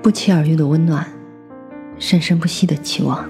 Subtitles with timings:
[0.00, 1.06] 不期而遇的温暖，
[1.98, 3.28] 生生不息的期望。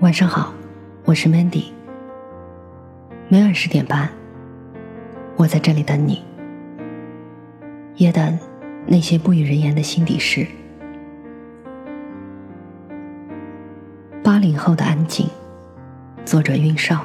[0.00, 0.54] 晚上好，
[1.04, 1.64] 我是 Mandy。
[3.28, 4.08] 每晚十点半，
[5.36, 6.22] 我在这里等你，
[7.96, 8.38] 也等
[8.86, 10.46] 那些不与人言的心底事。
[14.22, 15.26] 八零后的安静，
[16.24, 17.04] 作者云少。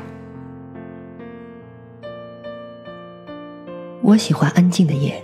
[4.04, 5.22] 我喜欢安静的夜。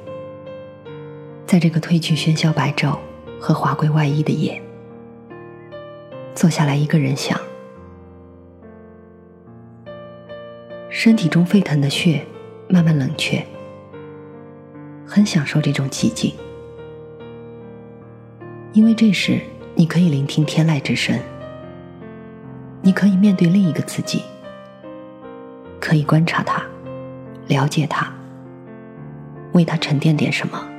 [1.46, 2.97] 在这个褪去喧嚣白昼
[3.39, 4.60] 和华贵外衣的夜，
[6.33, 7.39] 坐下来一个人想，
[10.89, 12.25] 身体中沸腾的血
[12.68, 13.46] 慢慢冷却，
[15.05, 16.33] 很享受这种寂静，
[18.74, 19.39] 因为这时
[19.75, 21.18] 你可以聆听天籁之声，
[22.82, 24.24] 你可以面对另一个自己，
[25.80, 26.64] 可以观察他，
[27.47, 28.11] 了解他，
[29.54, 30.71] 为他沉淀点什么。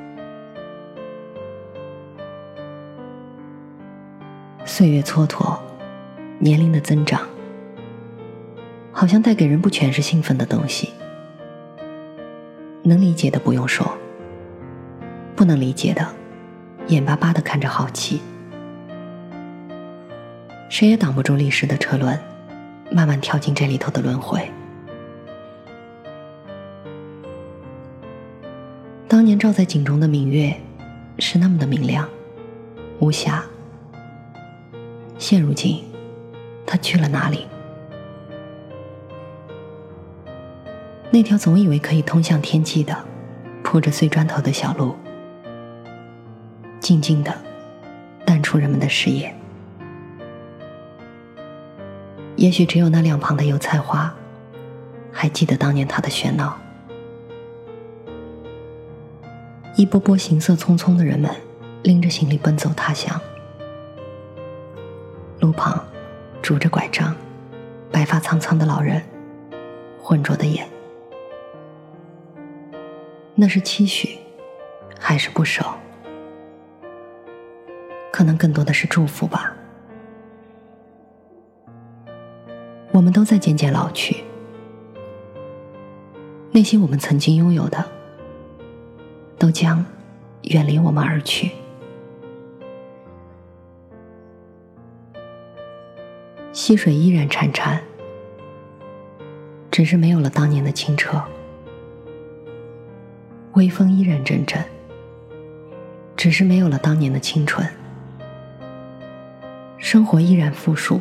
[4.77, 5.59] 岁月蹉跎，
[6.39, 7.27] 年龄的增长，
[8.93, 10.91] 好像带给人不全是兴奋的东西。
[12.83, 13.97] 能理解的不用说，
[15.35, 16.07] 不能理解的，
[16.89, 18.21] 眼巴巴的看着好奇。
[20.69, 22.21] 谁也挡不住历史的车轮，
[22.93, 24.47] 慢慢跳进这里头的轮回。
[29.09, 30.55] 当年照在井中的明月，
[31.19, 32.07] 是那么的明亮，
[32.99, 33.43] 无瑕。
[35.19, 35.83] 现如今，
[36.67, 37.47] 他去了哪里？
[41.11, 42.95] 那条总以为可以通向天际的、
[43.63, 44.95] 铺着碎砖头的小路，
[46.79, 47.35] 静静的
[48.27, 49.35] 淡出人们的视野。
[52.37, 54.15] 也许只有那两旁的油菜花，
[55.11, 56.59] 还记得当年他的喧闹。
[59.77, 61.31] 一波波行色匆匆的人们，
[61.83, 63.19] 拎着行李奔走他乡。
[65.41, 65.85] 路旁，
[66.43, 67.15] 拄着拐杖、
[67.93, 69.03] 白发苍苍的老人，
[70.01, 70.67] 浑浊的眼，
[73.35, 74.19] 那是期许，
[74.99, 75.63] 还是不舍？
[78.11, 79.55] 可能更多的是祝福吧。
[82.93, 84.25] 我们都在渐渐老去，
[86.51, 87.85] 那些我们曾经拥有的，
[89.39, 89.85] 都将
[90.45, 91.51] 远离我们而去。
[96.67, 97.79] 溪水依然潺潺，
[99.71, 101.17] 只是没有了当年的清澈；
[103.53, 104.61] 微风依然阵阵，
[106.17, 107.65] 只是没有了当年的清纯；
[109.79, 111.01] 生活依然富庶，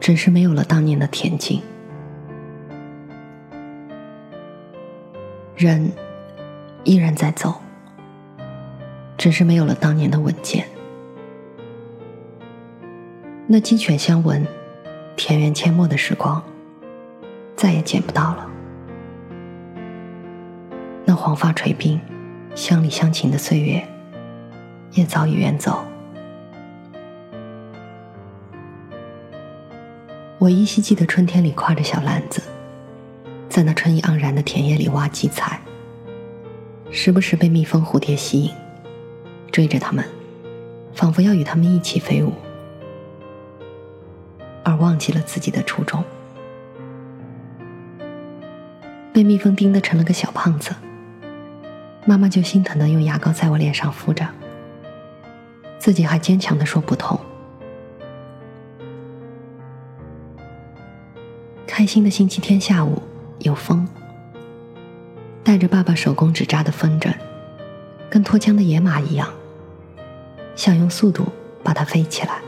[0.00, 1.60] 只是没有了当年的恬静；
[5.54, 5.92] 人
[6.84, 7.52] 依然在走，
[9.18, 10.66] 只是没有了当年的稳健。
[13.48, 14.44] 那鸡犬相闻、
[15.14, 16.42] 田园阡陌的时光，
[17.54, 18.44] 再也见不到了。
[21.04, 22.00] 那黄发垂鬓、
[22.56, 23.86] 乡里乡情的岁月，
[24.94, 25.84] 也早已远走。
[30.38, 32.42] 我依稀记得春天里挎着小篮子，
[33.48, 35.60] 在那春意盎然的田野里挖荠菜，
[36.90, 38.50] 时不时被蜜蜂、蝴蝶吸引，
[39.52, 40.04] 追着它们，
[40.92, 42.32] 仿佛要与它们一起飞舞。
[44.76, 46.04] 忘记了自己的初衷，
[49.12, 50.74] 被蜜蜂叮的成了个小胖子。
[52.04, 54.28] 妈妈就心疼的用牙膏在我脸上敷着，
[55.78, 57.18] 自己还坚强的说不痛。
[61.66, 63.02] 开心的星期天下午，
[63.40, 63.86] 有风，
[65.42, 67.12] 带着爸爸手工纸扎的风筝，
[68.08, 69.28] 跟脱缰的野马一样，
[70.54, 71.26] 想用速度
[71.62, 72.45] 把它飞起来。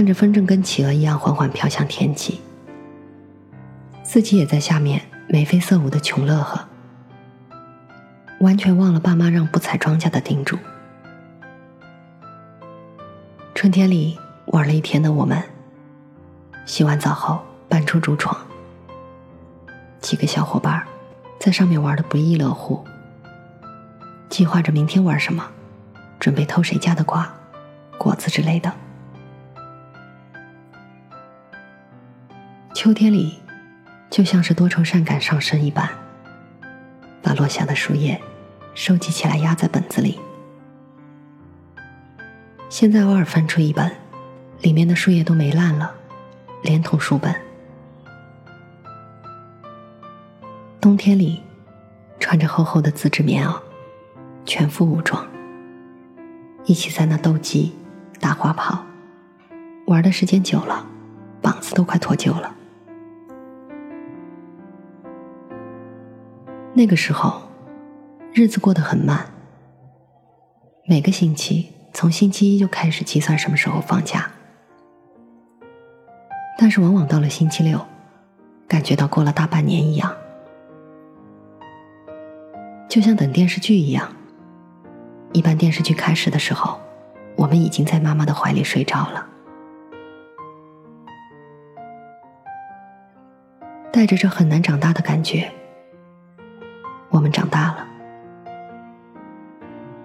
[0.00, 2.40] 看着风筝跟企鹅一样缓缓飘向天际，
[4.02, 6.66] 自己也在下面眉飞色舞的穷乐呵，
[8.40, 10.56] 完全忘了爸妈让不采庄稼的叮嘱。
[13.54, 15.38] 春天里玩了一天的我们，
[16.64, 17.38] 洗完澡后
[17.68, 18.34] 搬出竹床，
[20.00, 20.82] 几个小伙伴
[21.38, 22.82] 在上面玩的不亦乐乎，
[24.30, 25.46] 计划着明天玩什么，
[26.18, 27.30] 准备偷谁家的瓜、
[27.98, 28.72] 果子之类的。
[32.82, 33.34] 秋天里，
[34.08, 35.86] 就像是多愁善感上身一般，
[37.20, 38.18] 把落下的树叶
[38.72, 40.18] 收集起来压在本子里。
[42.70, 43.94] 现在偶尔翻出一本，
[44.62, 45.92] 里面的树叶都没烂了，
[46.62, 47.34] 连同书本。
[50.80, 51.42] 冬天里，
[52.18, 53.60] 穿着厚厚的自制棉袄，
[54.46, 55.28] 全副武装，
[56.64, 57.74] 一起在那斗鸡、
[58.18, 58.82] 打花炮，
[59.84, 60.86] 玩的时间久了，
[61.42, 62.54] 膀子都快脱臼了。
[66.72, 67.42] 那个时候，
[68.32, 69.26] 日子过得很慢，
[70.86, 74.30] 每个星期从星期一就开始计算什么时候放假，
[76.56, 77.84] 但是往往到了星期六，
[78.68, 80.14] 感觉到过了大半年一样。
[82.88, 84.08] 就像等电视剧一样，
[85.32, 86.80] 一般电视剧开始的时候，
[87.36, 89.26] 我们已经在妈妈的怀里睡着了，
[93.92, 95.52] 带着这很难长大的感觉，
[97.20, 97.86] 我们长大了。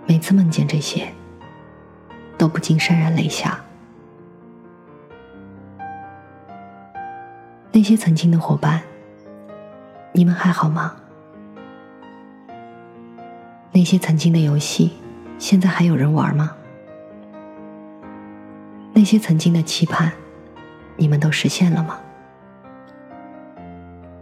[0.06, 1.08] 每次梦见这些，
[2.38, 3.58] 都不禁潸然泪下。
[7.72, 8.82] 那些曾经的伙伴，
[10.12, 10.94] 你们还好吗？
[13.72, 14.92] 那些曾经的游戏，
[15.38, 16.54] 现在还有人玩吗？
[18.92, 20.12] 那些曾经的期盼，
[20.98, 21.98] 你们都实现了吗？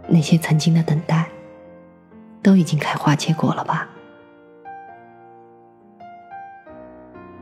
[0.08, 1.28] 那些曾经的等待，
[2.44, 3.90] 都已经开花结果了吧？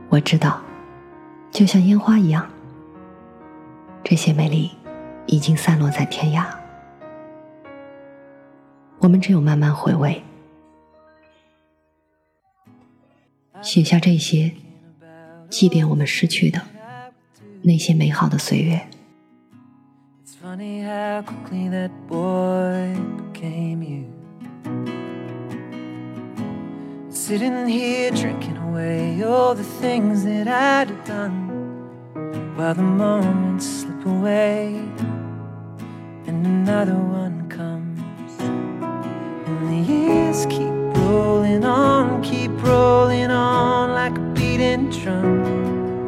[0.08, 0.62] 我知道，
[1.50, 2.48] 就像烟花一样，
[4.04, 4.70] 这些美丽
[5.26, 6.46] 已经散落在天涯，
[9.00, 10.22] 我们只有慢慢回味。
[13.60, 14.52] 写下这些，
[15.48, 16.60] 祭奠我们失去的
[17.62, 18.86] 那些美好的岁月。
[27.28, 34.74] Sitting here drinking away all the things that I'd have done While the moments slip away
[36.26, 44.26] And another one comes And the years keep rolling on, keep rolling on like a
[44.34, 46.06] beating drum.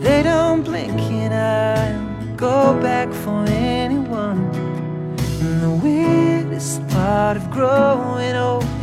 [0.00, 4.50] They don't blink and I'll go back for anyone.
[5.40, 8.75] And the weirdest part of growing old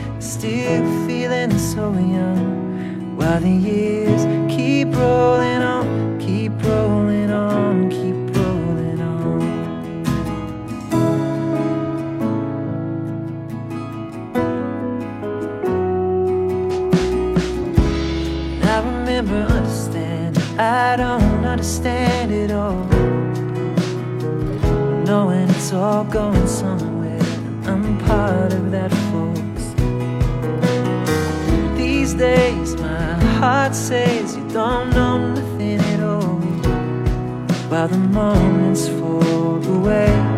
[0.43, 3.15] still feeling so young.
[3.15, 9.41] While the years keep rolling on, keep rolling on, keep rolling on.
[18.59, 22.83] And I remember understanding, I don't understand it all.
[25.05, 26.42] Knowing it's all going
[32.13, 36.37] These days, my heart says you don't know nothing at all.
[37.69, 40.32] While the moments fall away,